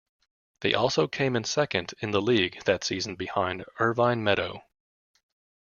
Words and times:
They 0.61 0.73
also 0.73 1.07
came 1.07 1.35
in 1.35 1.43
second 1.43 1.93
in 1.99 2.09
the 2.09 2.23
league 2.23 2.63
that 2.63 2.83
season 2.83 3.13
behind 3.15 3.65
Irvine 3.79 4.23
Meadow. 4.23 4.63